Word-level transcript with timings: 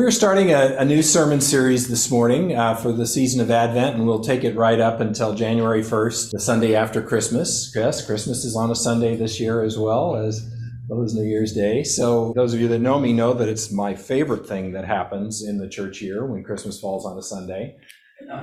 We're 0.00 0.10
starting 0.10 0.50
a, 0.50 0.76
a, 0.78 0.84
new 0.86 1.02
sermon 1.02 1.42
series 1.42 1.86
this 1.86 2.10
morning 2.10 2.56
uh, 2.56 2.74
for 2.74 2.90
the 2.90 3.06
season 3.06 3.38
of 3.38 3.50
Advent, 3.50 3.96
and 3.96 4.06
we'll 4.06 4.22
take 4.22 4.44
it 4.44 4.56
right 4.56 4.80
up 4.80 4.98
until 4.98 5.34
January 5.34 5.82
1st, 5.82 6.30
the 6.30 6.40
Sunday 6.40 6.74
after 6.74 7.02
Christmas. 7.02 7.70
Yes, 7.76 8.06
Christmas 8.06 8.42
is 8.46 8.56
on 8.56 8.70
a 8.70 8.74
Sunday 8.74 9.14
this 9.14 9.38
year 9.38 9.62
as 9.62 9.76
well 9.76 10.16
as 10.16 10.42
well 10.88 11.02
as 11.02 11.14
New 11.14 11.24
Year's 11.24 11.52
Day. 11.52 11.84
So, 11.84 12.32
those 12.34 12.54
of 12.54 12.62
you 12.62 12.68
that 12.68 12.78
know 12.78 12.98
me 12.98 13.12
know 13.12 13.34
that 13.34 13.46
it's 13.46 13.70
my 13.70 13.94
favorite 13.94 14.46
thing 14.46 14.72
that 14.72 14.86
happens 14.86 15.46
in 15.46 15.58
the 15.58 15.68
church 15.68 16.00
year 16.00 16.24
when 16.24 16.44
Christmas 16.44 16.80
falls 16.80 17.04
on 17.04 17.18
a 17.18 17.22
Sunday. 17.22 17.76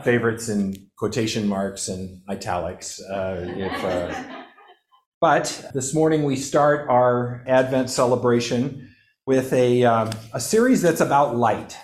Favorites 0.04 0.50
in 0.50 0.76
quotation 0.96 1.48
marks 1.48 1.88
and 1.88 2.22
italics. 2.30 3.02
Uh, 3.02 3.52
if, 3.58 3.84
uh, 3.84 4.44
but 5.22 5.72
this 5.74 5.96
morning 5.96 6.24
we 6.24 6.36
start 6.36 6.88
our 6.88 7.44
Advent 7.48 7.90
celebration 7.90 8.94
with 9.28 9.52
a, 9.52 9.84
um, 9.84 10.10
a 10.34 10.40
series 10.40 10.82
that's 10.82 11.02
about 11.02 11.36
light. 11.36 11.78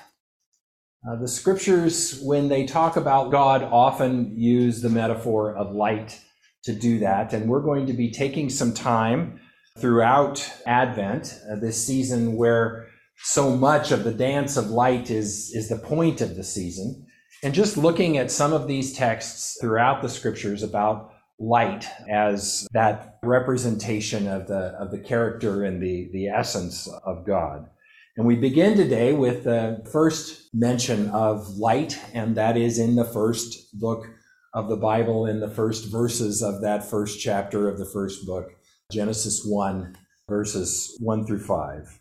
Uh, 1.06 1.18
the 1.18 1.28
scriptures, 1.28 2.22
when 2.22 2.48
they 2.48 2.66
talk 2.66 2.96
about 2.96 3.32
God, 3.32 3.64
often 3.64 4.34
use 4.40 4.82
the 4.82 4.90
metaphor 4.90 5.54
of 5.54 5.76
light 5.76 6.22
to 6.64 6.74
do 6.74 7.00
that. 7.00 7.34
And 7.34 7.50
we're 7.50 7.62
going 7.62 7.86
to 7.88 7.94
be 7.94 8.10
taking 8.10 8.50
some 8.50 8.74
time 8.74 9.42
throughout 9.78 10.50
Advent, 10.66 11.38
uh, 11.52 11.56
this 11.58 11.86
season 11.86 12.38
where 12.38 12.88
so 13.18 13.54
much 13.54 13.92
of 13.92 14.06
the 14.06 14.14
dance 14.14 14.56
of 14.56 14.70
light 14.70 15.12
is, 15.12 15.52
is 15.54 15.68
the 15.68 15.78
point 15.78 16.22
of 16.22 16.38
the 16.38 16.44
season, 16.46 17.06
and 17.44 17.54
just 17.54 17.76
looking 17.76 18.18
at 18.18 18.32
some 18.32 18.54
of 18.54 18.68
these 18.68 18.94
texts 18.94 19.58
throughout 19.60 20.02
the 20.02 20.08
scriptures 20.10 20.64
about 20.64 21.13
light 21.40 21.88
as 22.10 22.68
that 22.74 23.18
representation 23.24 24.28
of 24.28 24.48
the 24.48 24.76
of 24.80 24.92
the 24.92 25.00
character 25.00 25.64
and 25.64 25.82
the 25.82 26.10
the 26.14 26.28
essence 26.28 26.88
of 27.06 27.26
God. 27.26 27.70
And 28.16 28.28
we 28.28 28.36
begin 28.36 28.78
today 28.78 29.14
with 29.14 29.44
the 29.44 29.84
first 29.92 30.54
mention 30.54 31.10
of 31.10 31.58
light, 31.58 32.00
and 32.14 32.36
that 32.36 32.58
is 32.58 32.78
in 32.78 32.96
the 32.96 33.06
first 33.06 33.80
book 33.80 34.06
of 34.54 34.70
the 34.70 34.78
Bible, 34.78 35.26
in 35.26 35.40
the 35.40 35.50
first 35.50 35.92
verses 35.92 36.44
of 36.44 36.62
that 36.62 36.88
first 36.88 37.20
chapter 37.20 37.68
of 37.68 37.80
the 37.80 37.90
first 37.92 38.28
book, 38.28 38.52
Genesis 38.92 39.44
1, 39.44 39.96
verses 40.30 40.96
1 41.00 41.26
through 41.26 41.40
5, 41.40 42.00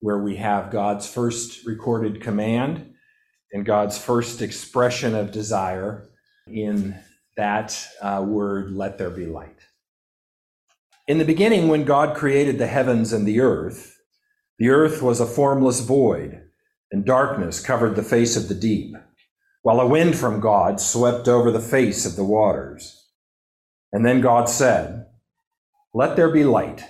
where 0.00 0.18
we 0.18 0.34
have 0.34 0.72
God's 0.72 1.06
first 1.06 1.64
recorded 1.64 2.20
command 2.20 2.94
and 3.52 3.64
God's 3.64 3.96
first 3.96 4.42
expression 4.42 5.14
of 5.14 5.30
desire 5.30 6.08
in 6.48 6.98
that 7.36 7.86
uh, 8.00 8.24
word, 8.26 8.72
let 8.72 8.98
there 8.98 9.10
be 9.10 9.26
light. 9.26 9.60
In 11.06 11.18
the 11.18 11.24
beginning, 11.24 11.68
when 11.68 11.84
God 11.84 12.16
created 12.16 12.58
the 12.58 12.66
heavens 12.66 13.12
and 13.12 13.26
the 13.26 13.40
earth, 13.40 13.96
the 14.58 14.70
earth 14.70 15.02
was 15.02 15.20
a 15.20 15.26
formless 15.26 15.80
void, 15.80 16.42
and 16.90 17.04
darkness 17.04 17.60
covered 17.60 17.94
the 17.94 18.02
face 18.02 18.36
of 18.36 18.48
the 18.48 18.54
deep, 18.54 18.96
while 19.62 19.80
a 19.80 19.86
wind 19.86 20.16
from 20.16 20.40
God 20.40 20.80
swept 20.80 21.28
over 21.28 21.50
the 21.50 21.60
face 21.60 22.06
of 22.06 22.16
the 22.16 22.24
waters. 22.24 23.06
And 23.92 24.04
then 24.04 24.20
God 24.20 24.48
said, 24.48 25.06
Let 25.94 26.16
there 26.16 26.30
be 26.30 26.44
light. 26.44 26.84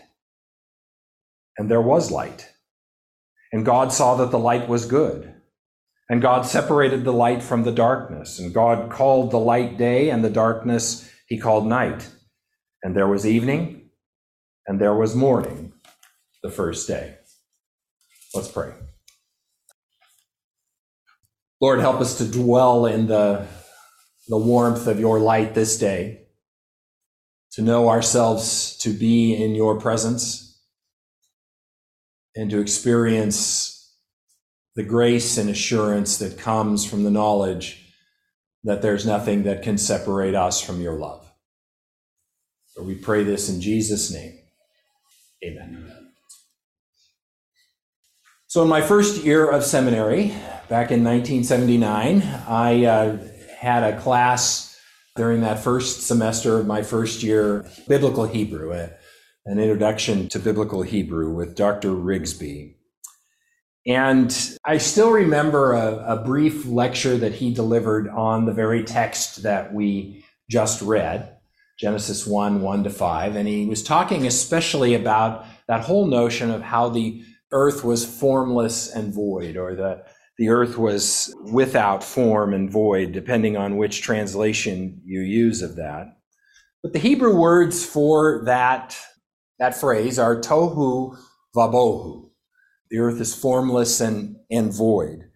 And 1.59 1.71
there 1.71 1.83
was 1.83 2.11
light. 2.11 2.53
And 3.53 3.65
God 3.65 3.93
saw 3.93 4.17
that 4.17 4.31
the 4.31 4.39
light 4.39 4.69
was 4.69 4.87
good. 4.87 5.36
And 6.09 6.23
God 6.23 6.47
separated 6.47 7.05
the 7.05 7.13
light 7.13 7.43
from 7.43 7.65
the 7.65 7.73
darkness. 7.73 8.39
And 8.39 8.55
God 8.55 8.91
called 8.91 9.31
the 9.31 9.39
light 9.39 9.77
day, 9.77 10.11
and 10.11 10.25
the 10.25 10.31
darkness 10.31 11.11
he 11.29 11.39
called 11.39 11.67
night. 11.67 12.09
And 12.83 12.97
there 12.97 13.09
was 13.09 13.27
evening, 13.27 13.91
and 14.67 14.81
there 14.81 14.95
was 14.95 15.17
morning 15.17 15.73
the 16.43 16.51
first 16.51 16.87
day. 16.87 17.17
Let's 18.35 18.49
pray. 18.49 18.73
Lord, 21.61 21.81
help 21.81 22.01
us 22.01 22.19
to 22.19 22.31
dwell 22.31 22.87
in 22.87 23.07
the, 23.07 23.47
the 24.29 24.37
warmth 24.37 24.87
of 24.87 25.01
your 25.01 25.19
light 25.19 25.55
this 25.55 25.79
day, 25.79 26.27
to 27.53 27.63
know 27.63 27.89
ourselves 27.89 28.77
to 28.79 28.91
be 28.91 29.35
in 29.35 29.55
your 29.55 29.81
presence, 29.81 30.61
and 32.37 32.51
to 32.51 32.61
experience 32.61 33.76
the 34.77 34.85
grace 34.85 35.39
and 35.39 35.51
assurance 35.51 36.19
that 36.19 36.39
comes 36.39 36.85
from 36.85 37.03
the 37.03 37.11
knowledge 37.11 37.83
that 38.63 38.83
there's 38.83 39.07
nothing 39.07 39.45
that 39.45 39.63
can 39.63 39.79
separate 39.79 40.35
us 40.35 40.61
from 40.61 40.81
your 40.81 40.99
love. 40.99 41.27
So 42.67 42.83
we 42.83 42.95
pray 42.95 43.25
this 43.25 43.49
in 43.49 43.61
Jesus' 43.61 44.13
name. 44.13 44.39
Amen. 45.43 45.93
So, 48.49 48.63
in 48.63 48.69
my 48.69 48.81
first 48.81 49.25
year 49.25 49.51
of 49.51 49.65
seminary, 49.65 50.29
back 50.69 50.91
in 50.91 51.05
1979, 51.05 52.23
I 52.49 52.85
uh, 52.85 53.19
had 53.59 53.83
a 53.83 54.01
class 54.01 54.79
during 55.15 55.41
that 55.41 55.59
first 55.59 56.03
semester 56.03 56.59
of 56.59 56.67
my 56.67 56.83
first 56.83 57.23
year, 57.23 57.67
Biblical 57.89 58.27
Hebrew, 58.27 58.73
an 58.73 59.59
introduction 59.59 60.29
to 60.29 60.39
Biblical 60.39 60.83
Hebrew 60.83 61.33
with 61.35 61.57
Dr. 61.57 61.91
Rigsby. 61.91 62.77
And 63.87 64.59
I 64.65 64.79
still 64.79 65.13
remember 65.13 65.73
a, 65.73 66.15
a, 66.15 66.25
brief 66.25 66.67
lecture 66.67 67.17
that 67.19 67.35
he 67.35 67.55
delivered 67.55 68.09
on 68.09 68.45
the 68.45 68.53
very 68.53 68.83
text 68.83 69.45
that 69.45 69.73
we 69.73 70.25
just 70.51 70.83
read, 70.83 71.37
Genesis 71.79 72.27
1 72.27 72.63
1 72.63 72.85
to 72.85 72.91
5. 72.91 73.37
And 73.37 73.47
he 73.47 73.67
was 73.67 73.85
talking 73.85 74.27
especially 74.27 74.95
about 74.95 75.47
that 75.69 75.85
whole 75.85 76.07
notion 76.07 76.51
of 76.51 76.63
how 76.63 76.89
the 76.89 77.23
earth 77.53 77.85
was 77.85 78.05
formless 78.05 78.93
and 78.93 79.15
void, 79.15 79.57
or 79.57 79.77
the, 79.77 80.03
the 80.37 80.49
earth 80.49 80.77
was 80.77 81.33
without 81.53 82.03
form 82.03 82.55
and 82.55 82.69
void, 82.69 83.13
depending 83.13 83.57
on 83.57 83.77
which 83.77 84.03
translation 84.03 85.01
you 85.05 85.21
use 85.21 85.63
of 85.63 85.77
that. 85.77 86.17
But 86.83 86.93
the 86.93 86.99
Hebrew 86.99 87.37
words 87.37 87.87
for 87.87 88.43
that, 88.47 88.99
that 89.61 89.81
phrase 89.81 90.19
are 90.19 90.41
tohu 90.41 91.17
vabohu 91.55 92.26
the 92.91 92.99
earth 92.99 93.21
is 93.21 93.35
formless 93.35 94.01
and, 94.01 94.37
and 94.51 94.73
void. 94.73 95.31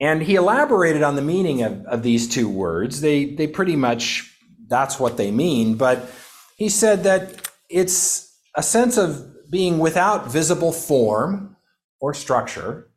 And 0.00 0.22
he 0.22 0.34
elaborated 0.36 1.02
on 1.02 1.16
the 1.16 1.22
meaning 1.22 1.62
of, 1.62 1.84
of 1.84 2.02
these 2.02 2.28
two 2.28 2.48
words. 2.48 3.00
They, 3.00 3.26
they 3.26 3.46
pretty 3.46 3.76
much, 3.76 4.34
that's 4.66 4.98
what 4.98 5.16
they 5.16 5.30
mean. 5.30 5.74
But 5.74 6.10
he 6.56 6.68
said 6.68 7.02
that 7.04 7.48
it's 7.68 8.34
a 8.54 8.62
sense 8.62 8.96
of 8.96 9.50
being 9.50 9.78
without 9.78 10.30
visible 10.30 10.72
form 10.72 11.56
or 12.00 12.14
structure, 12.14 12.90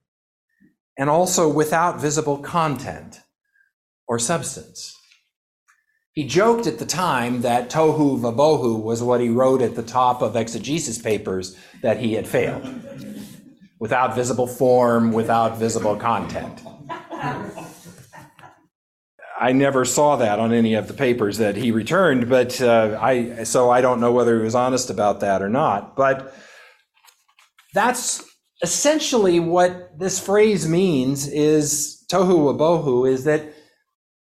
and 0.98 1.10
also 1.10 1.52
without 1.52 2.00
visible 2.00 2.38
content 2.38 3.20
or 4.08 4.18
substance. 4.18 4.96
He 6.14 6.26
joked 6.26 6.68
at 6.68 6.78
the 6.78 6.86
time 6.86 7.42
that 7.42 7.72
tohu 7.72 8.20
vabohu 8.20 8.82
was 8.82 9.02
what 9.02 9.20
he 9.20 9.30
wrote 9.30 9.62
at 9.62 9.76
the 9.76 9.84
top 9.84 10.22
of 10.22 10.36
exegesis 10.36 11.00
papers 11.00 11.58
that 11.82 11.98
he 11.98 12.14
had 12.14 12.28
failed 12.28 12.64
without 13.84 14.16
visible 14.16 14.48
form, 14.48 15.12
without 15.12 15.58
visible 15.58 15.98
content. 15.98 16.62
I 19.38 19.52
never 19.52 19.84
saw 19.84 20.16
that 20.16 20.40
on 20.40 20.54
any 20.54 20.76
of 20.76 20.88
the 20.88 20.94
papers 20.94 21.38
that 21.40 21.58
he 21.58 21.70
returned, 21.70 22.30
but 22.30 22.62
uh, 22.62 22.98
I 23.02 23.44
so 23.44 23.70
I 23.70 23.82
don't 23.82 24.00
know 24.00 24.14
whether 24.14 24.38
he 24.38 24.44
was 24.46 24.56
honest 24.56 24.90
about 24.90 25.20
that 25.20 25.42
or 25.42 25.50
not. 25.50 25.98
But 25.98 26.34
that's 27.74 28.24
essentially 28.62 29.42
what 29.42 30.00
this 30.00 30.18
phrase 30.18 30.66
means 30.66 31.28
is 31.28 32.06
tohu 32.10 32.56
wabohu 32.56 33.06
is 33.06 33.26
that 33.26 33.54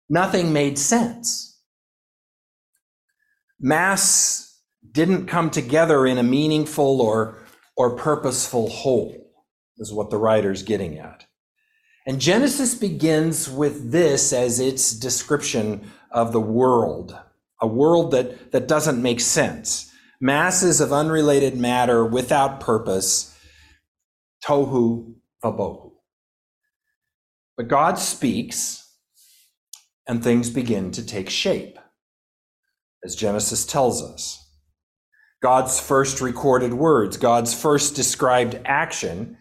nothing 0.08 0.54
made 0.54 0.78
sense. 0.78 1.60
Mass 3.60 4.62
didn't 4.92 5.26
come 5.26 5.50
together 5.50 6.06
in 6.06 6.20
a 6.20 6.24
meaningful 6.38 7.02
or 7.02 7.44
or 7.76 7.96
purposeful 7.96 8.70
whole 8.70 9.27
is 9.80 9.94
what 9.94 10.10
the 10.10 10.18
writer's 10.18 10.64
getting 10.64 10.98
at. 10.98 11.26
And 12.06 12.22
Genesis 12.22 12.74
begins 12.74 13.50
with 13.50 13.92
this 13.92 14.32
as 14.32 14.60
its 14.60 14.94
description 14.94 15.92
of 16.10 16.32
the 16.32 16.42
world, 16.42 17.18
a 17.62 17.68
world 17.68 18.12
that, 18.12 18.52
that 18.52 18.68
doesn't 18.68 19.02
make 19.02 19.20
sense. 19.20 19.92
Masses 20.22 20.80
of 20.80 20.94
unrelated 20.94 21.58
matter 21.58 22.06
without 22.06 22.60
purpose, 22.60 23.38
tohu 24.44 25.16
vabohu. 25.44 25.92
But 27.58 27.68
God 27.68 28.00
speaks, 28.00 28.90
and 30.08 30.24
things 30.24 30.50
begin 30.50 30.92
to 30.92 31.06
take 31.06 31.30
shape, 31.30 31.78
as 33.04 33.16
Genesis 33.16 33.66
tells 33.66 34.02
us. 34.02 34.44
God's 35.42 35.80
first 35.80 36.22
recorded 36.22 36.74
words, 36.74 37.18
God's 37.18 37.54
first 37.54 37.96
described 37.96 38.60
action, 38.66 39.38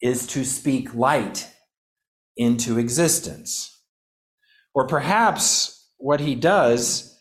is 0.00 0.26
to 0.28 0.44
speak 0.44 0.94
light 0.94 1.48
into 2.36 2.78
existence. 2.78 3.80
Or 4.74 4.86
perhaps 4.86 5.90
what 5.98 6.20
he 6.20 6.34
does 6.34 7.18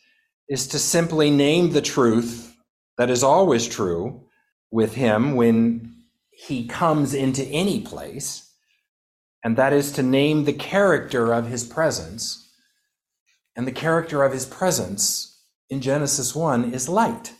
is 0.49 0.67
to 0.67 0.79
simply 0.79 1.31
name 1.31 1.71
the 1.71 1.81
truth 1.81 2.55
that 2.97 3.09
is 3.09 3.23
always 3.23 3.67
true 3.67 4.27
with 4.71 4.95
him 4.95 5.35
when 5.35 6.03
he 6.31 6.67
comes 6.67 7.13
into 7.13 7.43
any 7.45 7.79
place, 7.79 8.51
and 9.43 9.57
that 9.57 9.73
is 9.73 9.93
to 9.93 10.03
name 10.03 10.43
the 10.43 10.53
character 10.53 11.33
of 11.33 11.47
his 11.47 11.63
presence. 11.63 12.41
And 13.55 13.65
the 13.65 13.71
character 13.71 14.23
of 14.23 14.33
his 14.33 14.45
presence 14.45 15.41
in 15.69 15.79
Genesis 15.79 16.35
1 16.35 16.73
is 16.73 16.89
light. 16.89 17.33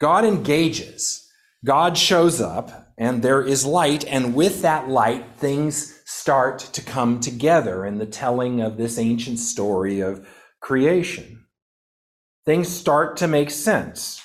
God 0.00 0.24
engages, 0.24 1.29
God 1.64 1.98
shows 1.98 2.40
up, 2.40 2.92
and 2.96 3.22
there 3.22 3.42
is 3.42 3.66
light, 3.66 4.04
and 4.06 4.34
with 4.34 4.62
that 4.62 4.88
light, 4.88 5.36
things 5.36 6.00
start 6.06 6.58
to 6.58 6.82
come 6.82 7.20
together 7.20 7.84
in 7.84 7.98
the 7.98 8.06
telling 8.06 8.60
of 8.60 8.76
this 8.76 8.98
ancient 8.98 9.38
story 9.38 10.00
of 10.00 10.26
creation. 10.60 11.44
Things 12.46 12.68
start 12.68 13.16
to 13.18 13.28
make 13.28 13.50
sense. 13.50 14.22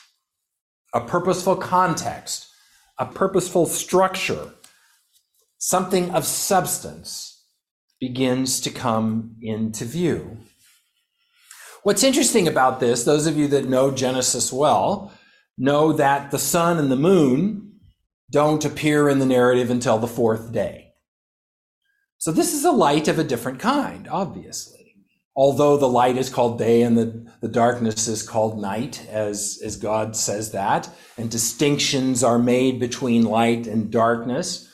A 0.94 1.02
purposeful 1.02 1.58
context, 1.58 2.48
a 2.98 3.06
purposeful 3.06 3.66
structure, 3.66 4.52
something 5.58 6.12
of 6.12 6.26
substance 6.26 7.46
begins 8.00 8.62
to 8.62 8.70
come 8.70 9.36
into 9.42 9.84
view. 9.84 10.38
What's 11.84 12.04
interesting 12.04 12.48
about 12.48 12.80
this, 12.80 13.04
those 13.04 13.28
of 13.28 13.38
you 13.38 13.48
that 13.50 13.66
know 13.66 13.92
Genesis 13.92 14.52
well, 14.54 15.12
know 15.58 15.94
that 15.94 16.32
the 16.32 16.40
sun 16.40 16.78
and 16.78 16.92
the 16.92 16.96
moon 16.96 17.80
don't 18.32 18.66
appear 18.66 19.08
in 19.08 19.20
the 19.20 19.26
narrative 19.26 19.70
until 19.70 19.98
the 19.98 20.08
fourth 20.08 20.52
day. 20.52 20.94
So 22.18 22.32
this 22.32 22.54
is 22.54 22.66
a 22.66 22.72
light 22.72 23.08
of 23.08 23.20
a 23.20 23.24
different 23.24 23.60
kind, 23.60 24.08
obviously. 24.08 24.96
Although 25.36 25.78
the 25.78 25.88
light 25.88 26.18
is 26.18 26.30
called 26.30 26.58
day 26.58 26.82
and 26.82 26.98
the, 26.98 27.32
the 27.42 27.50
darkness 27.50 28.08
is 28.08 28.24
called 28.24 28.60
night, 28.60 29.06
as, 29.10 29.60
as 29.64 29.76
God 29.76 30.16
says 30.16 30.52
that, 30.52 30.90
and 31.18 31.30
distinctions 31.30 32.24
are 32.24 32.40
made 32.40 32.80
between 32.80 33.24
light 33.24 33.68
and 33.68 33.92
darkness, 33.92 34.72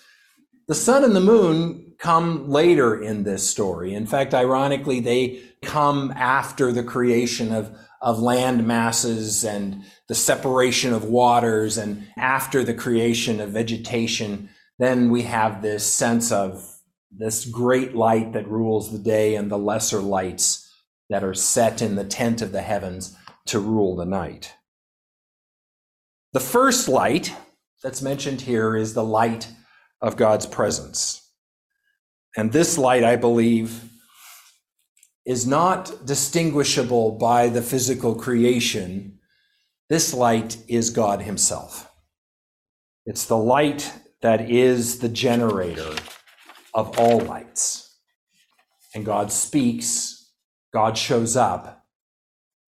the 0.67 0.75
sun 0.75 1.03
and 1.03 1.15
the 1.15 1.19
moon 1.19 1.93
come 1.97 2.49
later 2.49 3.01
in 3.01 3.23
this 3.23 3.47
story. 3.47 3.93
In 3.93 4.05
fact, 4.05 4.33
ironically, 4.33 4.99
they 4.99 5.41
come 5.61 6.13
after 6.15 6.71
the 6.71 6.83
creation 6.83 7.51
of, 7.51 7.77
of 8.01 8.19
land 8.19 8.65
masses 8.65 9.43
and 9.43 9.83
the 10.07 10.15
separation 10.15 10.93
of 10.93 11.05
waters 11.05 11.77
and 11.77 12.07
after 12.17 12.63
the 12.63 12.73
creation 12.73 13.39
of 13.39 13.51
vegetation, 13.51 14.49
then 14.79 15.09
we 15.09 15.21
have 15.23 15.61
this 15.61 15.85
sense 15.85 16.31
of 16.31 16.67
this 17.11 17.45
great 17.45 17.95
light 17.95 18.33
that 18.33 18.47
rules 18.47 18.91
the 18.91 18.97
day 18.97 19.35
and 19.35 19.51
the 19.51 19.57
lesser 19.57 19.99
lights 19.99 20.67
that 21.09 21.23
are 21.23 21.33
set 21.33 21.81
in 21.81 21.95
the 21.95 22.05
tent 22.05 22.41
of 22.41 22.51
the 22.51 22.61
heavens 22.61 23.15
to 23.45 23.59
rule 23.59 23.95
the 23.95 24.05
night. 24.05 24.53
The 26.33 26.39
first 26.39 26.87
light 26.87 27.35
that's 27.83 28.01
mentioned 28.01 28.41
here 28.41 28.75
is 28.75 28.93
the 28.93 29.03
light 29.03 29.49
of 30.01 30.15
God's 30.15 30.45
presence. 30.45 31.29
And 32.37 32.51
this 32.51 32.77
light, 32.77 33.03
I 33.03 33.17
believe, 33.17 33.83
is 35.25 35.45
not 35.45 36.05
distinguishable 36.05 37.11
by 37.11 37.47
the 37.47 37.61
physical 37.61 38.15
creation. 38.15 39.19
This 39.89 40.13
light 40.13 40.57
is 40.67 40.89
God 40.89 41.21
Himself. 41.21 41.91
It's 43.05 43.25
the 43.25 43.37
light 43.37 43.91
that 44.21 44.49
is 44.49 44.99
the 44.99 45.09
generator 45.09 45.95
of 46.73 46.97
all 46.97 47.19
lights. 47.19 47.97
And 48.93 49.05
God 49.05 49.31
speaks, 49.31 50.31
God 50.73 50.97
shows 50.97 51.35
up, 51.35 51.85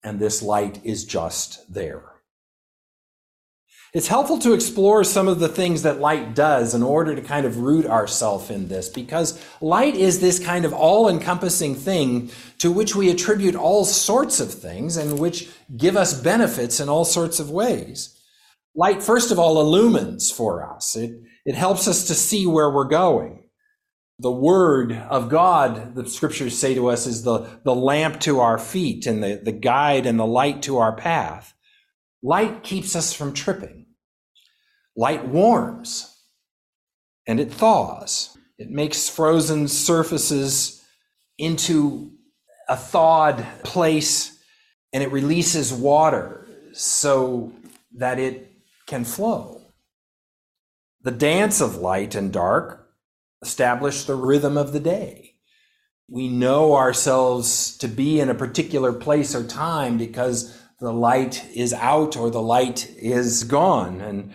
and 0.04 0.20
this 0.20 0.42
light 0.42 0.84
is 0.84 1.06
just 1.06 1.74
there. 1.74 2.13
It's 3.94 4.08
helpful 4.08 4.40
to 4.40 4.54
explore 4.54 5.04
some 5.04 5.28
of 5.28 5.40
the 5.40 5.48
things 5.48 5.84
that 5.84 6.00
light 6.00 6.34
does 6.34 6.74
in 6.74 6.82
order 6.82 7.14
to 7.14 7.22
kind 7.22 7.46
of 7.46 7.60
root 7.60 7.86
ourselves 7.86 8.50
in 8.50 8.68
this 8.68 8.90
because 8.90 9.40
light 9.62 9.96
is 9.96 10.20
this 10.20 10.40
kind 10.40 10.66
of 10.66 10.74
all 10.74 11.08
encompassing 11.08 11.76
thing 11.76 12.32
to 12.58 12.72
which 12.72 12.96
we 12.96 13.12
attribute 13.12 13.54
all 13.54 13.86
sorts 13.86 14.40
of 14.40 14.52
things 14.52 14.98
and 14.98 15.20
which 15.20 15.48
give 15.78 15.96
us 15.96 16.20
benefits 16.20 16.80
in 16.80 16.90
all 16.90 17.06
sorts 17.06 17.40
of 17.40 17.52
ways. 17.52 18.20
Light, 18.74 19.04
first 19.04 19.30
of 19.30 19.38
all, 19.38 19.62
illumines 19.62 20.32
for 20.32 20.68
us. 20.68 20.96
It, 20.96 21.22
it 21.46 21.54
helps 21.54 21.88
us 21.88 22.08
to 22.08 22.16
see 22.16 22.48
where 22.48 22.72
we're 22.72 22.86
going. 22.86 23.44
The 24.18 24.32
word 24.32 24.92
of 24.92 25.30
God, 25.30 25.94
the 25.94 26.10
scriptures 26.10 26.58
say 26.58 26.74
to 26.74 26.88
us, 26.88 27.06
is 27.06 27.22
the, 27.22 27.60
the 27.64 27.76
lamp 27.76 28.22
to 28.22 28.40
our 28.40 28.58
feet 28.58 29.06
and 29.06 29.24
the, 29.24 29.40
the 29.44 29.52
guide 29.52 30.08
and 30.08 30.20
the 30.20 30.26
light 30.26 30.64
to 30.64 30.80
our 30.80 30.96
path. 30.96 31.54
Light 32.24 32.64
keeps 32.64 32.96
us 32.96 33.14
from 33.14 33.34
tripping. 33.34 33.83
Light 34.96 35.28
warms 35.28 36.16
and 37.28 37.40
it 37.40 37.52
thaws. 37.52 38.38
It 38.58 38.70
makes 38.70 39.10
frozen 39.10 39.68
surfaces 39.68 40.84
into 41.38 42.12
a 42.70 42.78
thawed 42.78 43.46
place 43.64 44.38
and 44.94 45.04
it 45.04 45.12
releases 45.12 45.74
water 45.74 46.48
so 46.74 47.52
that 47.98 48.20
it 48.20 48.52
can 48.88 49.04
flow. 49.04 49.62
The 51.02 51.12
dance 51.12 51.60
of 51.60 51.78
light 51.78 52.16
and 52.16 52.32
dark 52.32 52.88
establish 53.42 54.04
the 54.04 54.16
rhythm 54.16 54.58
of 54.58 54.72
the 54.72 54.80
day. 54.80 55.36
We 56.08 56.28
know 56.30 56.76
ourselves 56.76 57.78
to 57.78 57.88
be 57.88 58.20
in 58.20 58.30
a 58.30 58.36
particular 58.36 58.94
place 58.94 59.36
or 59.36 59.44
time 59.44 59.98
because 59.98 60.58
the 60.80 60.94
light 60.94 61.46
is 61.56 61.74
out 61.74 62.16
or 62.16 62.30
the 62.30 62.42
light 62.42 62.90
is 62.98 63.44
gone. 63.44 64.02
And 64.02 64.34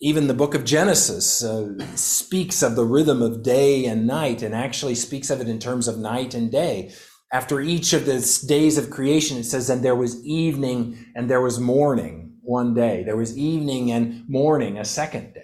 even 0.00 0.26
the 0.26 0.34
book 0.34 0.54
of 0.54 0.64
Genesis 0.64 1.44
uh, 1.44 1.74
speaks 1.94 2.62
of 2.62 2.74
the 2.74 2.84
rhythm 2.84 3.20
of 3.20 3.42
day 3.42 3.84
and 3.84 4.06
night 4.06 4.42
and 4.42 4.54
actually 4.54 4.94
speaks 4.94 5.28
of 5.28 5.40
it 5.40 5.48
in 5.48 5.58
terms 5.58 5.88
of 5.88 5.98
night 5.98 6.34
and 6.34 6.50
day. 6.50 6.92
After 7.32 7.60
each 7.60 7.92
of 7.92 8.06
the 8.06 8.44
days 8.46 8.78
of 8.78 8.90
creation, 8.90 9.36
it 9.36 9.44
says, 9.44 9.68
and 9.68 9.84
there 9.84 9.94
was 9.94 10.24
evening 10.24 10.98
and 11.14 11.28
there 11.28 11.42
was 11.42 11.60
morning 11.60 12.38
one 12.40 12.74
day. 12.74 13.04
There 13.04 13.16
was 13.16 13.36
evening 13.36 13.92
and 13.92 14.28
morning 14.28 14.78
a 14.78 14.84
second 14.84 15.34
day. 15.34 15.42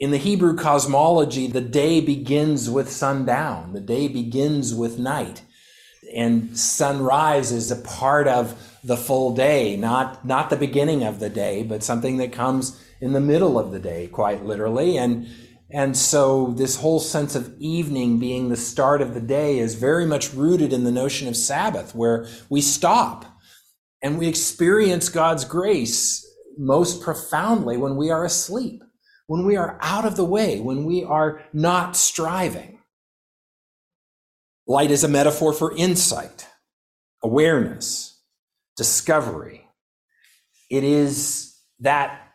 In 0.00 0.12
the 0.12 0.16
Hebrew 0.16 0.56
cosmology, 0.56 1.48
the 1.48 1.60
day 1.60 2.00
begins 2.00 2.70
with 2.70 2.88
sundown. 2.88 3.72
The 3.72 3.80
day 3.80 4.06
begins 4.06 4.72
with 4.72 4.96
night. 4.98 5.42
And 6.14 6.58
sunrise 6.58 7.52
is 7.52 7.70
a 7.70 7.76
part 7.76 8.28
of 8.28 8.78
the 8.82 8.96
full 8.96 9.34
day, 9.34 9.76
not, 9.76 10.24
not 10.24 10.50
the 10.50 10.56
beginning 10.56 11.04
of 11.04 11.20
the 11.20 11.28
day, 11.28 11.62
but 11.62 11.82
something 11.82 12.16
that 12.18 12.32
comes 12.32 12.82
in 13.00 13.12
the 13.12 13.20
middle 13.20 13.58
of 13.58 13.70
the 13.70 13.78
day, 13.78 14.06
quite 14.06 14.44
literally. 14.44 14.96
And, 14.96 15.28
and 15.70 15.96
so 15.96 16.52
this 16.52 16.76
whole 16.76 17.00
sense 17.00 17.34
of 17.34 17.54
evening 17.58 18.18
being 18.18 18.48
the 18.48 18.56
start 18.56 19.02
of 19.02 19.14
the 19.14 19.20
day 19.20 19.58
is 19.58 19.74
very 19.74 20.06
much 20.06 20.32
rooted 20.32 20.72
in 20.72 20.84
the 20.84 20.90
notion 20.90 21.28
of 21.28 21.36
Sabbath, 21.36 21.94
where 21.94 22.26
we 22.48 22.60
stop 22.60 23.26
and 24.02 24.18
we 24.18 24.28
experience 24.28 25.08
God's 25.08 25.44
grace 25.44 26.24
most 26.56 27.02
profoundly 27.02 27.76
when 27.76 27.96
we 27.96 28.10
are 28.10 28.24
asleep, 28.24 28.82
when 29.26 29.44
we 29.44 29.56
are 29.56 29.78
out 29.82 30.04
of 30.04 30.16
the 30.16 30.24
way, 30.24 30.60
when 30.60 30.84
we 30.84 31.04
are 31.04 31.42
not 31.52 31.96
striving. 31.96 32.77
Light 34.68 34.90
is 34.90 35.02
a 35.02 35.08
metaphor 35.08 35.54
for 35.54 35.74
insight, 35.74 36.46
awareness, 37.22 38.20
discovery. 38.76 39.66
It 40.70 40.84
is 40.84 41.58
that 41.80 42.28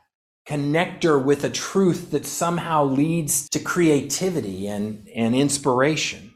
connector 0.49 1.23
with 1.23 1.43
a 1.43 1.49
truth 1.51 2.09
that 2.09 2.25
somehow 2.25 2.85
leads 2.85 3.47
to 3.49 3.59
creativity 3.59 4.65
and, 4.67 5.07
and 5.15 5.35
inspiration. 5.35 6.33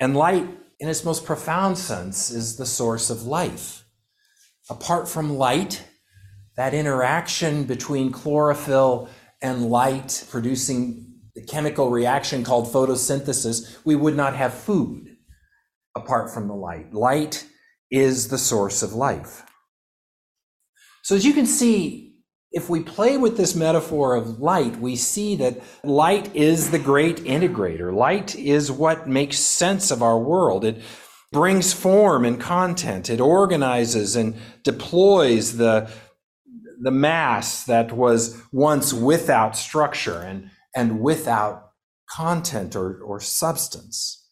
And 0.00 0.16
light, 0.16 0.48
in 0.80 0.88
its 0.88 1.04
most 1.04 1.24
profound 1.24 1.78
sense, 1.78 2.30
is 2.30 2.56
the 2.56 2.66
source 2.66 3.10
of 3.10 3.22
life. 3.22 3.84
Apart 4.68 5.08
from 5.08 5.36
light, 5.38 5.84
that 6.56 6.74
interaction 6.74 7.62
between 7.62 8.10
chlorophyll 8.10 9.08
and 9.40 9.70
light 9.70 10.26
producing 10.30 11.05
the 11.36 11.42
chemical 11.42 11.90
reaction 11.90 12.42
called 12.42 12.72
photosynthesis, 12.72 13.76
we 13.84 13.94
would 13.94 14.16
not 14.16 14.34
have 14.34 14.54
food 14.54 15.16
apart 15.94 16.32
from 16.32 16.48
the 16.48 16.54
light. 16.54 16.94
Light 16.94 17.46
is 17.90 18.28
the 18.28 18.38
source 18.38 18.82
of 18.82 18.94
life. 18.94 19.44
So, 21.02 21.14
as 21.14 21.26
you 21.26 21.34
can 21.34 21.46
see, 21.46 22.14
if 22.52 22.70
we 22.70 22.80
play 22.82 23.18
with 23.18 23.36
this 23.36 23.54
metaphor 23.54 24.16
of 24.16 24.40
light, 24.40 24.78
we 24.80 24.96
see 24.96 25.36
that 25.36 25.60
light 25.84 26.34
is 26.34 26.70
the 26.70 26.78
great 26.78 27.18
integrator. 27.18 27.94
Light 27.94 28.34
is 28.34 28.72
what 28.72 29.06
makes 29.06 29.38
sense 29.38 29.90
of 29.90 30.02
our 30.02 30.18
world. 30.18 30.64
It 30.64 30.80
brings 31.32 31.74
form 31.74 32.24
and 32.24 32.40
content. 32.40 33.10
It 33.10 33.20
organizes 33.20 34.16
and 34.16 34.36
deploys 34.62 35.58
the, 35.58 35.90
the 36.80 36.90
mass 36.90 37.64
that 37.64 37.92
was 37.92 38.40
once 38.52 38.94
without 38.94 39.54
structure 39.54 40.22
and, 40.22 40.50
and 40.76 41.00
without 41.00 41.72
content 42.08 42.76
or, 42.76 43.00
or 43.00 43.18
substance. 43.18 44.28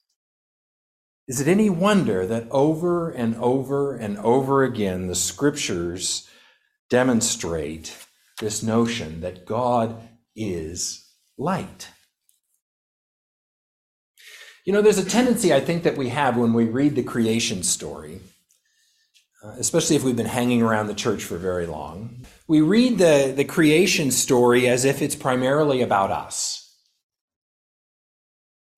Is 1.26 1.40
it 1.40 1.48
any 1.48 1.70
wonder 1.70 2.26
that 2.26 2.46
over 2.50 3.10
and 3.10 3.34
over 3.36 3.96
and 3.96 4.18
over 4.18 4.62
again 4.62 5.08
the 5.08 5.14
scriptures 5.14 6.28
demonstrate 6.90 7.96
this 8.40 8.62
notion 8.62 9.20
that 9.20 9.46
God 9.46 10.08
is 10.36 11.04
light. 11.38 11.88
You 14.64 14.72
know, 14.72 14.82
there's 14.82 14.98
a 14.98 15.04
tendency 15.04 15.52
I 15.52 15.60
think 15.60 15.82
that 15.82 15.96
we 15.96 16.08
have 16.08 16.36
when 16.36 16.52
we 16.52 16.64
read 16.64 16.94
the 16.94 17.02
creation 17.02 17.62
story, 17.62 18.20
Uh, 19.44 19.50
especially 19.58 19.94
if 19.94 20.02
we've 20.02 20.16
been 20.16 20.24
hanging 20.24 20.62
around 20.62 20.86
the 20.86 20.94
church 20.94 21.22
for 21.22 21.36
very 21.36 21.66
long. 21.66 22.24
We 22.48 22.62
read 22.62 22.96
the, 22.96 23.34
the 23.36 23.44
creation 23.44 24.10
story 24.10 24.66
as 24.66 24.86
if 24.86 25.02
it's 25.02 25.14
primarily 25.14 25.82
about 25.82 26.10
us. 26.10 26.74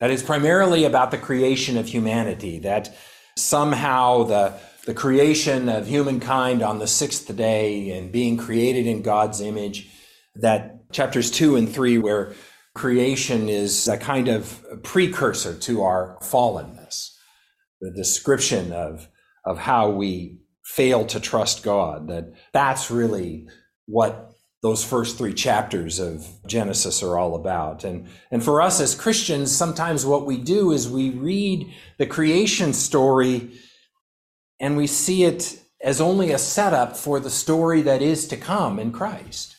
That 0.01 0.11
it's 0.11 0.25
primarily 0.25 0.85
about 0.85 1.13
the 1.13 1.19
creation 1.19 1.77
of 1.77 1.87
humanity, 1.87 2.59
that 2.61 2.97
somehow 3.37 4.25
the, 4.25 4.59
the 4.87 4.95
creation 4.95 5.69
of 5.69 5.87
humankind 5.87 6.63
on 6.63 6.81
the 6.81 6.89
sixth 6.89 7.35
day 7.37 7.91
and 7.97 8.11
being 8.11 8.37
created 8.37 8.89
in 8.89 9.03
God's 9.03 9.41
image, 9.41 9.89
that 10.35 10.91
chapters 10.91 11.31
two 11.31 11.55
and 11.55 11.73
three, 11.73 11.97
where 11.97 12.33
creation 12.75 13.49
is 13.49 13.87
a 13.87 13.97
kind 13.97 14.27
of 14.27 14.65
precursor 14.83 15.55
to 15.61 15.83
our 15.83 16.19
fallenness, 16.23 17.13
the 17.81 17.93
description 17.93 18.73
of, 18.73 19.09
of 19.45 19.59
how 19.59 19.91
we 19.91 20.41
fail 20.67 21.07
to 21.07 21.21
trust 21.21 21.63
God, 21.63 22.09
that 22.09 22.33
that's 22.53 22.91
really 22.91 23.47
what 23.87 24.33
those 24.63 24.83
first 24.85 25.17
three 25.17 25.33
chapters 25.33 26.01
of 26.01 26.27
Genesis 26.45 27.05
are 27.05 27.17
all 27.17 27.37
about. 27.37 27.85
And, 27.85 28.09
and 28.33 28.43
for 28.43 28.61
us 28.61 28.81
as 28.81 28.97
Christians, 28.97 29.55
sometimes 29.55 30.05
what 30.05 30.27
we 30.27 30.37
do 30.37 30.73
is 30.73 30.91
we 30.91 31.11
read 31.11 31.73
the 31.99 32.07
creation 32.07 32.73
story 32.73 33.53
and 34.59 34.77
we 34.77 34.89
see 34.89 35.23
it 35.23 35.61
as 35.81 36.01
only 36.01 36.33
a 36.33 36.39
setup 36.39 36.97
for 36.97 37.21
the 37.21 37.31
story 37.31 37.81
that 37.83 38.03
is 38.03 38.27
to 38.27 38.37
come 38.37 38.81
in 38.81 38.91
Christ. 38.91 39.55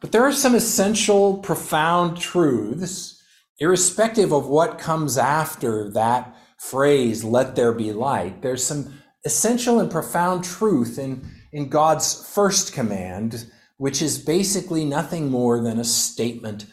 But 0.00 0.10
there 0.10 0.24
are 0.24 0.32
some 0.32 0.56
essential, 0.56 1.38
profound 1.38 2.18
truths, 2.18 3.22
irrespective 3.60 4.32
of 4.32 4.48
what 4.48 4.80
comes 4.80 5.16
after 5.16 5.88
that 5.92 6.34
phrase, 6.58 7.22
let 7.22 7.54
there 7.54 7.72
be 7.72 7.92
light. 7.92 8.42
There's 8.42 8.64
some 8.64 9.01
essential 9.24 9.80
and 9.80 9.90
profound 9.90 10.44
truth 10.44 10.98
in, 10.98 11.24
in 11.52 11.68
God's 11.68 12.28
first 12.28 12.72
command, 12.72 13.50
which 13.76 14.02
is 14.02 14.18
basically 14.18 14.84
nothing 14.84 15.30
more 15.30 15.62
than 15.62 15.78
a 15.78 15.84
statement 15.84 16.66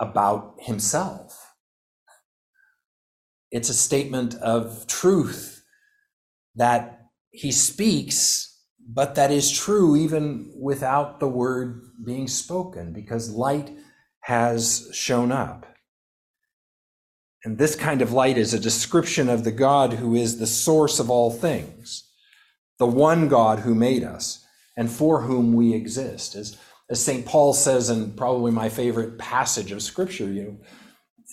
about 0.00 0.54
himself. 0.58 1.54
It's 3.50 3.68
a 3.68 3.74
statement 3.74 4.34
of 4.36 4.86
truth 4.86 5.62
that 6.54 7.06
he 7.30 7.52
speaks 7.52 8.48
but 8.88 9.16
that 9.16 9.30
is 9.30 9.50
true 9.50 9.96
even 9.96 10.50
without 10.58 11.20
the 11.20 11.28
word 11.28 11.82
being 12.04 12.26
spoken, 12.26 12.92
because 12.94 13.30
light 13.30 13.70
has 14.20 14.88
shown 14.94 15.30
up. 15.30 15.66
And 17.44 17.56
this 17.56 17.76
kind 17.76 18.02
of 18.02 18.12
light 18.12 18.36
is 18.36 18.52
a 18.52 18.60
description 18.60 19.28
of 19.28 19.44
the 19.44 19.52
God 19.52 19.94
who 19.94 20.14
is 20.14 20.38
the 20.38 20.46
source 20.46 20.98
of 20.98 21.10
all 21.10 21.30
things, 21.30 22.04
the 22.78 22.86
one 22.86 23.28
God 23.28 23.60
who 23.60 23.74
made 23.74 24.02
us 24.02 24.44
and 24.76 24.90
for 24.90 25.22
whom 25.22 25.54
we 25.54 25.74
exist. 25.74 26.34
As, 26.34 26.56
as 26.90 27.04
St. 27.04 27.24
Paul 27.24 27.52
says 27.52 27.90
in 27.90 28.12
probably 28.12 28.50
my 28.50 28.68
favorite 28.68 29.18
passage 29.18 29.72
of 29.72 29.82
Scripture, 29.82 30.30
you 30.30 30.58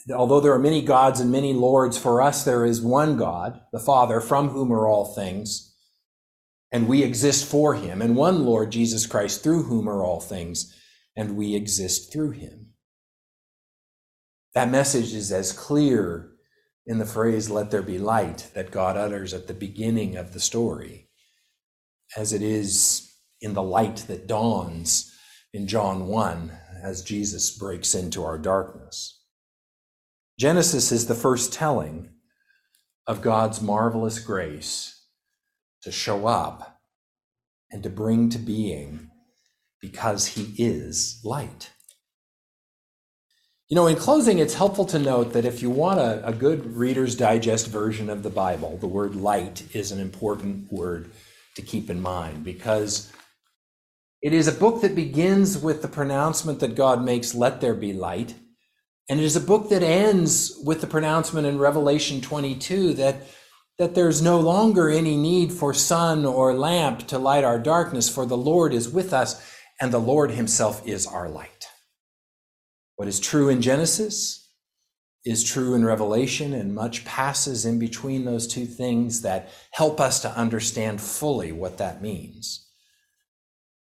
know, 0.08 0.16
although 0.16 0.40
there 0.40 0.54
are 0.54 0.60
many 0.60 0.84
gods 0.84 1.20
and 1.20 1.32
many 1.32 1.54
lords, 1.54 1.98
for 1.98 2.22
us 2.22 2.44
there 2.44 2.66
is 2.66 2.82
one 2.82 3.18
God, 3.18 3.62
the 3.72 3.80
Father, 3.80 4.20
from 4.22 4.50
whom 4.50 4.72
are 4.72 4.88
all 4.88 5.14
things 5.16 5.76
and 6.76 6.90
we 6.90 7.04
exist 7.04 7.46
for 7.46 7.76
him, 7.76 8.02
and 8.02 8.18
one 8.18 8.44
Lord 8.44 8.70
Jesus 8.70 9.06
Christ, 9.06 9.42
through 9.42 9.64
whom 9.64 9.88
are 9.88 10.04
all 10.04 10.20
things, 10.20 10.76
and 11.16 11.38
we 11.38 11.56
exist 11.56 12.12
through 12.12 12.32
him. 12.32 12.65
That 14.56 14.72
message 14.72 15.14
is 15.14 15.32
as 15.32 15.52
clear 15.52 16.32
in 16.88 16.98
the 17.00 17.06
phrase, 17.06 17.50
let 17.50 17.72
there 17.72 17.82
be 17.82 17.98
light, 17.98 18.50
that 18.54 18.72
God 18.72 18.96
utters 18.96 19.34
at 19.34 19.48
the 19.48 19.54
beginning 19.54 20.16
of 20.16 20.34
the 20.34 20.40
story, 20.40 21.10
as 22.16 22.32
it 22.32 22.42
is 22.42 23.12
in 23.42 23.54
the 23.54 23.64
light 23.64 24.06
that 24.08 24.28
dawns 24.28 25.12
in 25.52 25.68
John 25.68 26.08
1 26.08 26.52
as 26.84 27.02
Jesus 27.02 27.58
breaks 27.58 27.96
into 27.96 28.24
our 28.24 28.38
darkness. 28.38 29.24
Genesis 30.40 30.92
is 30.92 31.08
the 31.08 31.16
first 31.16 31.54
telling 31.54 32.10
of 33.08 33.22
God's 33.22 33.62
marvelous 33.62 34.20
grace 34.20 35.08
to 35.82 35.92
show 35.92 36.28
up 36.28 36.80
and 37.72 37.82
to 37.84 37.90
bring 37.90 38.30
to 38.30 38.38
being 38.38 39.10
because 39.82 40.28
he 40.28 40.54
is 40.58 41.20
light. 41.24 41.72
You 43.68 43.76
know, 43.76 43.88
in 43.88 43.96
closing, 43.96 44.38
it's 44.38 44.54
helpful 44.54 44.86
to 44.86 45.00
note 45.00 45.34
that 45.34 45.44
if 45.44 45.64
you 45.64 45.72
want 45.72 46.00
a, 46.00 46.28
a, 46.28 46.32
good 46.32 46.76
Reader's 46.76 47.16
Digest 47.16 47.68
version 47.68 48.12
of 48.12 48.22
the 48.22 48.30
Bible, 48.30 48.78
the 48.78 48.86
word 48.86 49.16
light 49.16 49.64
is 49.74 49.92
an 49.92 50.00
important 50.00 50.72
word 50.72 51.10
to 51.56 51.64
keep 51.64 51.90
in 51.90 52.00
mind 52.00 52.44
because 52.44 53.12
it 54.22 54.34
is 54.34 54.48
a 54.48 54.52
book 54.52 54.82
that 54.82 54.94
begins 54.94 55.58
with 55.58 55.82
the 55.82 55.88
pronouncement 55.88 56.60
that 56.60 56.76
God 56.76 57.04
makes, 57.04 57.34
let 57.34 57.60
there 57.60 57.74
be 57.74 57.92
light. 57.92 58.36
And 59.10 59.20
it 59.20 59.24
is 59.24 59.36
a 59.36 59.42
book 59.42 59.70
that 59.70 59.82
ends 59.82 60.56
with 60.64 60.82
the 60.82 60.88
pronouncement 60.88 61.48
in 61.48 61.58
Revelation 61.58 62.22
22 62.22 62.94
that 62.96 63.16
that 63.78 63.94
there's 63.94 64.22
no 64.22 64.40
longer 64.40 64.90
any 64.90 65.18
need 65.18 65.52
for 65.52 65.74
sun 65.74 66.26
or 66.26 66.54
lamp 66.54 67.08
to 67.08 67.18
light 67.18 67.44
our 67.44 67.60
darkness, 67.60 68.08
for 68.08 68.26
the 68.26 68.38
Lord 68.38 68.74
is 68.74 68.88
with 68.88 69.12
us, 69.12 69.42
and 69.82 69.92
the 69.92 70.00
Lord 70.00 70.32
himself 70.32 70.88
is 70.88 71.06
our 71.06 71.28
light. 71.28 71.55
What 72.96 73.08
is 73.08 73.20
true 73.20 73.50
in 73.50 73.62
Genesis 73.62 74.50
is 75.26 75.44
true 75.44 75.74
in 75.74 75.84
Revelation, 75.84 76.54
and 76.54 76.76
much 76.76 77.04
passes 77.04 77.66
in 77.66 77.80
between 77.80 78.26
those 78.26 78.48
two 78.48 78.66
things 78.66 79.22
that 79.22 79.50
help 79.72 80.00
us 80.00 80.22
to 80.22 80.38
understand 80.38 81.02
fully 81.02 81.52
what 81.52 81.80
that 81.80 82.02
means. 82.02 82.70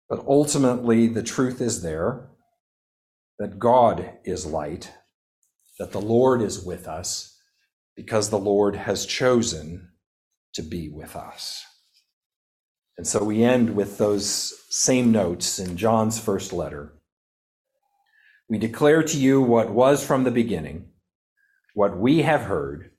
But 0.09 0.25
ultimately, 0.27 1.07
the 1.07 1.23
truth 1.23 1.61
is 1.61 1.81
there 1.81 2.29
that 3.39 3.59
God 3.59 4.13
is 4.25 4.47
light, 4.47 4.91
that 5.77 5.91
the 5.91 6.01
Lord 6.01 6.41
is 6.41 6.63
with 6.63 6.87
us, 6.87 7.39
because 7.95 8.29
the 8.29 8.39
Lord 8.39 8.75
has 8.75 9.05
chosen 9.05 9.89
to 10.55 10.63
be 10.63 10.89
with 10.89 11.15
us. 11.15 11.63
And 12.97 13.05
so 13.05 13.23
we 13.23 13.43
end 13.43 13.75
with 13.75 13.99
those 13.99 14.55
same 14.69 15.11
notes 15.11 15.59
in 15.59 15.77
John's 15.77 16.19
first 16.19 16.51
letter. 16.51 16.96
We 18.49 18.57
declare 18.57 19.03
to 19.03 19.17
you 19.17 19.41
what 19.41 19.69
was 19.69 20.05
from 20.05 20.23
the 20.23 20.31
beginning, 20.31 20.89
what 21.73 21.97
we 21.97 22.21
have 22.21 22.43
heard, 22.43 22.91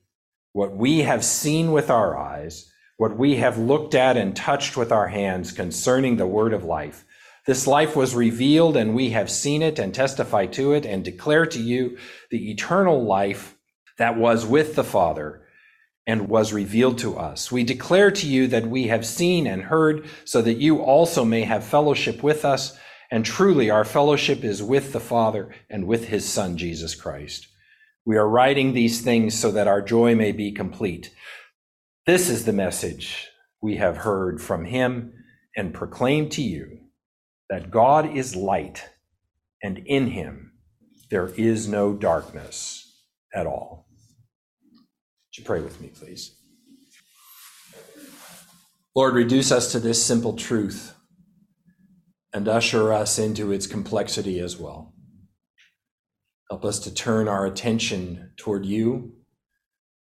what 0.53 0.75
we 0.75 0.99
have 0.99 1.25
seen 1.25 1.71
with 1.71 1.89
our 1.89 2.15
eyes, 2.15 2.71
what 2.97 3.17
we 3.17 3.37
have 3.37 3.57
looked 3.57 3.95
at 3.95 4.15
and 4.15 4.35
touched 4.35 4.77
with 4.77 4.91
our 4.91 5.07
hands 5.07 5.51
concerning 5.51 6.17
the 6.17 6.27
word 6.27 6.53
of 6.53 6.65
life. 6.65 7.03
This 7.47 7.65
life 7.65 7.95
was 7.95 8.13
revealed, 8.13 8.77
and 8.77 8.93
we 8.93 9.09
have 9.09 9.31
seen 9.31 9.63
it 9.63 9.79
and 9.79 9.91
testify 9.91 10.45
to 10.47 10.73
it 10.73 10.85
and 10.85 11.03
declare 11.03 11.47
to 11.47 11.59
you 11.59 11.97
the 12.29 12.51
eternal 12.51 13.03
life 13.03 13.55
that 13.97 14.17
was 14.17 14.45
with 14.45 14.75
the 14.75 14.83
Father 14.83 15.47
and 16.05 16.29
was 16.29 16.53
revealed 16.53 16.99
to 16.99 17.17
us. 17.17 17.51
We 17.51 17.63
declare 17.63 18.11
to 18.11 18.27
you 18.27 18.47
that 18.47 18.67
we 18.67 18.87
have 18.87 19.05
seen 19.05 19.47
and 19.47 19.63
heard, 19.63 20.05
so 20.25 20.43
that 20.43 20.57
you 20.57 20.81
also 20.81 21.25
may 21.25 21.41
have 21.41 21.63
fellowship 21.63 22.21
with 22.21 22.45
us. 22.45 22.77
And 23.11 23.25
truly, 23.25 23.69
our 23.69 23.85
fellowship 23.85 24.43
is 24.43 24.61
with 24.61 24.93
the 24.93 24.99
Father 24.99 25.49
and 25.69 25.87
with 25.87 26.09
his 26.09 26.27
Son, 26.27 26.57
Jesus 26.57 26.93
Christ. 26.93 27.47
We 28.05 28.17
are 28.17 28.27
writing 28.27 28.73
these 28.73 29.01
things 29.01 29.37
so 29.37 29.51
that 29.51 29.67
our 29.67 29.81
joy 29.81 30.15
may 30.15 30.31
be 30.31 30.51
complete. 30.51 31.11
This 32.05 32.29
is 32.29 32.45
the 32.45 32.53
message 32.53 33.27
we 33.61 33.77
have 33.77 33.97
heard 33.97 34.41
from 34.41 34.65
him 34.65 35.13
and 35.55 35.73
proclaim 35.73 36.29
to 36.29 36.41
you 36.41 36.79
that 37.49 37.71
God 37.71 38.15
is 38.15 38.35
light, 38.35 38.87
and 39.63 39.79
in 39.79 40.07
him 40.07 40.53
there 41.09 41.27
is 41.27 41.67
no 41.67 41.93
darkness 41.93 43.03
at 43.33 43.47
all. 43.47 43.87
Would 44.71 45.37
you 45.37 45.43
pray 45.43 45.61
with 45.61 45.81
me, 45.81 45.89
please? 45.89 46.35
Lord, 48.95 49.15
reduce 49.15 49.51
us 49.51 49.71
to 49.71 49.79
this 49.79 50.03
simple 50.03 50.33
truth 50.33 50.93
and 52.33 52.47
usher 52.47 52.93
us 52.93 53.17
into 53.17 53.51
its 53.51 53.67
complexity 53.67 54.39
as 54.39 54.57
well. 54.57 54.93
Help 56.49 56.65
us 56.65 56.79
to 56.79 56.93
turn 56.93 57.27
our 57.27 57.45
attention 57.45 58.31
toward 58.37 58.65
you, 58.65 59.13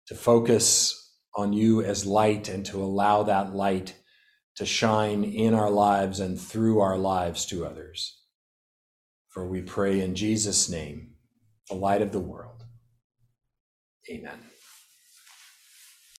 to 0.06 0.14
focus 0.14 1.12
on 1.36 1.52
you 1.52 1.82
as 1.82 2.06
light, 2.06 2.48
and 2.48 2.64
to 2.66 2.82
allow 2.82 3.22
that 3.22 3.54
light 3.54 3.94
to 4.56 4.66
shine 4.66 5.24
in 5.24 5.54
our 5.54 5.70
lives 5.70 6.20
and 6.20 6.40
through 6.40 6.80
our 6.80 6.98
lives 6.98 7.46
to 7.46 7.64
others. 7.64 8.20
For 9.28 9.46
we 9.46 9.62
pray 9.62 10.00
in 10.00 10.14
Jesus' 10.14 10.68
name, 10.68 11.14
the 11.68 11.76
light 11.76 12.02
of 12.02 12.12
the 12.12 12.20
world. 12.20 12.64
Amen. 14.10 14.49